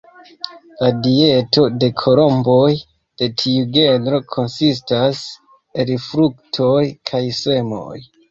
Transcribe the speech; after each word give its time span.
La 0.83 0.87
dieto 1.07 1.65
de 1.83 1.89
kolomboj 2.01 2.71
de 3.23 3.27
tiu 3.43 3.67
genro 3.77 4.21
konsistas 4.37 5.21
el 5.83 5.93
fruktoj 6.09 6.83
kaj 7.11 7.23
semoj. 7.43 8.03